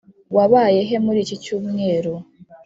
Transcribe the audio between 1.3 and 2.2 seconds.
cyumweru?